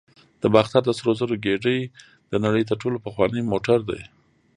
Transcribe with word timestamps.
د 0.41 0.43
باختر 0.53 0.81
د 0.85 0.89
سرو 0.97 1.11
زرو 1.19 1.35
ګېډۍ 1.45 1.79
د 2.31 2.33
نړۍ 2.45 2.63
تر 2.69 2.75
ټولو 2.81 2.97
پخوانی 3.05 3.41
موټر 3.51 3.79
دی 3.89 4.01